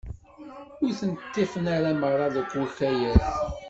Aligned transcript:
Ur 0.83 0.91
ten-ṭṭifen 0.99 1.65
ara 1.75 1.91
merra 2.01 2.27
deg 2.35 2.49
ukayad. 2.63 3.21